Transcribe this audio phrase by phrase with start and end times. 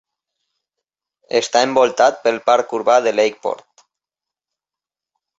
[1.39, 3.85] Està envoltat pel parc urbà de Lakeport.